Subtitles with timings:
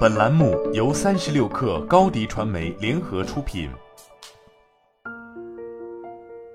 [0.00, 3.70] 本栏目由三十六氪高低传媒联合出品。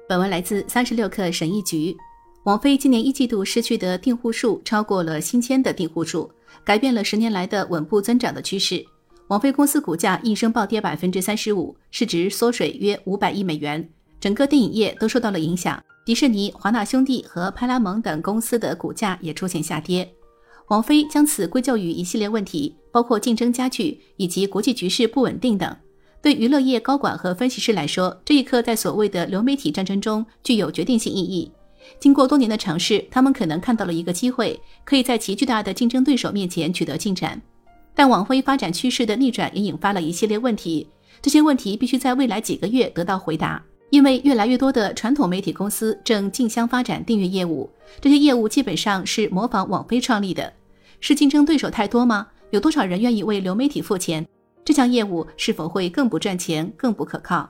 [0.08, 1.96] 本文来自三十六氪神译局。
[2.44, 6.30] 网飞今年一季度失去的订户数超过了新签的订户数，
[6.64, 8.86] 改变了十年来的稳步增长的趋势。
[9.30, 13.90] 网飞公司股价应声暴跌百分之三十五，市值缩水约五百亿美元，
[14.20, 15.82] 整个电影业都受到了影响。
[16.06, 20.08] 迪士尼、华纳兄弟和派拉蒙等公司的股价也出现下跌。
[20.68, 25.76] 王菲将此归咎于一系列问题，包括竞争加剧以及国际局势不稳定等。
[26.22, 31.52] 对娱乐业高管和分析师来说，这一刻在所谓的流媒体战争中具有决定性意义。
[32.00, 37.40] 经过多年的尝试，他们可能看到了一个机会，可以在其巨大的竞争对手面前取得进展。
[37.94, 40.88] 但网飞发展趋势的逆转也引发了一系列问题，
[41.22, 43.64] 这些问题必须在未来几个月得到回答。
[43.96, 47.70] 因为越来越多的传统媒体公司正竞相发展订阅业务，
[48.02, 50.52] 这些业务基本上是模仿网飞创立的。
[51.00, 52.28] 是竞争对手太多吗？
[52.50, 54.28] 有多少人愿意为流媒体付钱？
[54.66, 57.50] 这项业务是否会更不赚钱、更不可靠？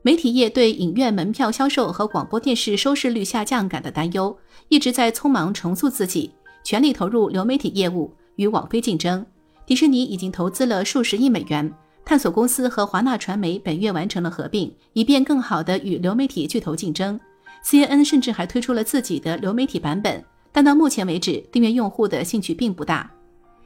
[0.00, 4.34] 媒体业对影院门票销售和广播电视收视率下降感到担忧，
[4.70, 6.30] 一直在匆忙重塑自己，
[6.64, 9.26] 全力投入流媒体业务与网飞竞争。
[9.66, 11.70] 迪士尼已经投资了数十亿美元。
[12.06, 17.18] 探索公司和华纳传媒本月完成了合并，以便更好地与流媒体巨头竞争。
[17.64, 23.10] CNN 甚至还推出了自己的流媒体版本，但到目前为止，订阅用户的兴趣并不大。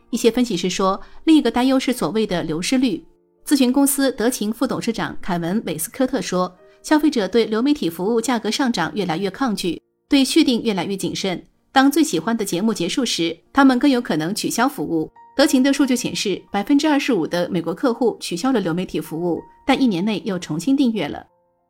[0.08, 3.04] 一些分析师说，另一个担忧是所谓的流失率。
[3.46, 6.50] 咨询公司德勤副董事长凯文·韦斯科特说
[6.82, 11.44] ：“消费者对流媒体服务价格上涨越来越抗拒，对续订越来越谨慎。
[11.72, 21.26] 当最喜欢的节目结束时，他们更有可能取消服务。”德勤的数据显示，百分之二十五的美国客户取消了流媒体服务，但一年内又重新订阅了。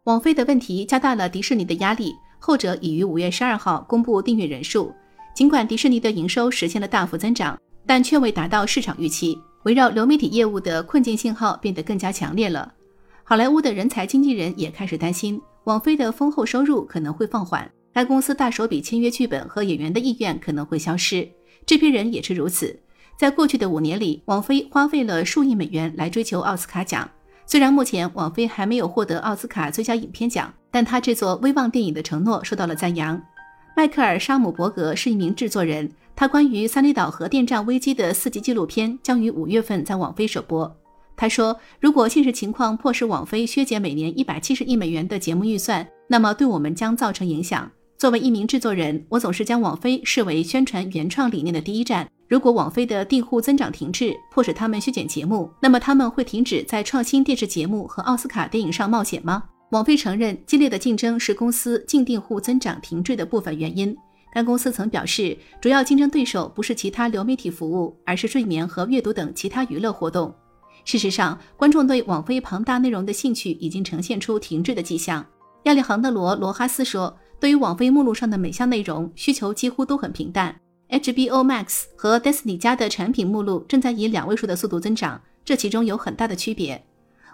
[0.07, 4.93] 网飞的问题加大了迪士尼的压力，后者已于五月十二号公布订阅人数。
[5.37, 9.39] 尽管迪士尼的营收实现了大幅增长，但却未达到市场预期。
[9.63, 12.75] 围绕流媒体业务的困境信号变得更加强烈了。
[13.23, 21.29] 好莱坞的人才经纪人也开始担心，网飞的丰厚收入可能会放缓，该公司大手笔签约剧本和演员的意愿可能会消失。
[21.65, 22.77] 这批人也是如此。
[23.21, 27.07] 在过去的五年里，网飞花费了数亿美元来追求奥斯卡奖。
[27.45, 33.21] 虽然目前网飞还没有获得奥斯卡最佳影片奖，但他制作威望电影的承诺受到了赞扬。
[33.77, 35.87] 迈克尔·沙姆伯格是一名制作人，
[36.17, 40.75] 他关于三里岛核电站危机的四集纪录片将于五月份在网飞首播。
[41.15, 47.71] 他说：“如果现实情况迫使网飞削减每年一百七十亿美元的节目预算，那么对我们将造成影响。
[47.99, 59.43] 作为一名制作人，我总是将网飞视为宣传原创理念的第一站。”如果网飞的订户增长停滞，迫使他们削减节目，那么他们会停止在创新电视节目和奥斯卡电影上冒险吗？
[59.73, 63.97] 网飞承认，激烈的竞争是公司净订户增长停滞的部分原因。
[64.33, 70.33] 该公司曾表示，主要竞争对手不是其他流媒体服务，而是睡眠和阅读等其他娱乐活动。
[70.85, 75.27] 事实上，观众对网飞庞大内容的兴趣已经呈现出停滞的迹象。
[75.65, 80.55] 亚历杭德罗·罗哈斯说：“对于网飞目录上的每项内容，需求几乎都很平淡。”
[80.91, 86.85] HBO Max 和 Disney 家的产品目录正在以两位数的速度增长，这其中有很大的区别。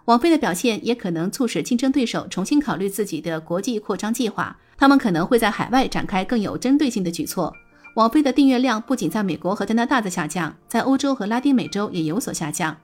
[0.04, 7.52] 网飞的表现也可能促使竞争对手重新考虑自己的国际扩张计划，他们可能会在海外展开更有针对性的举措。
[7.94, 12.76] 网飞的订阅量不仅在美国和加拿大在下降，在欧洲和拉丁美洲也有所下降。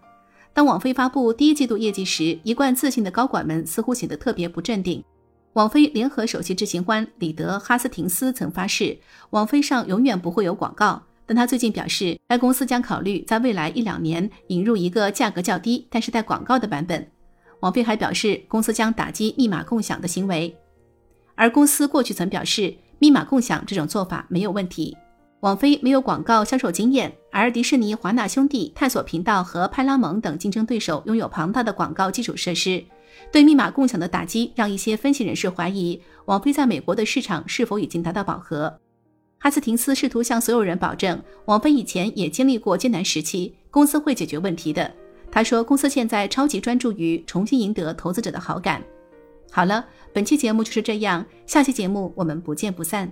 [0.54, 5.04] 当网飞发布第一季度业绩时，一贯自信的高管们似乎显得特别不镇定。
[5.54, 8.96] 网飞联合首席执行官里德·哈斯廷斯曾发誓，
[9.30, 11.02] 网飞上永远不会有广告。
[11.26, 17.06] 但他最近表示，该公司将考虑在未来一两年引入一个价格较低但是带广告的版本。
[17.60, 20.56] 网飞还表示，公司将打击密码共享的行为，
[21.34, 24.96] 而公司过去曾表示，密码共享这种做法没有问题。
[25.41, 32.82] 网飞没有广告销售经验，而迪士尼、华纳兄弟、探索频道和派拉蒙等竞争对手拥有庞大的广告基础设施。
[33.30, 38.78] 对密码共享的打击，让一些分析人士怀疑网飞在美国的市场是否已经达到饱和。
[39.38, 44.88] 哈斯廷斯试图向所有人保证，网飞以前也经历过艰难时期，公司会解决问题的。
[45.30, 48.82] 他说，公司现在超级专注于重新赢得投资者的好感。
[49.50, 53.10] 好了，本期节目就是这样，下期节目我们不见不散。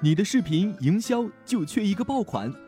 [0.00, 2.67] 你的视频营销就缺一个爆款。